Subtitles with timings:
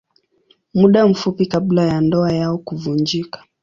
[0.73, 3.43] Muda mfupi kabla ya ndoa yao kuvunjika.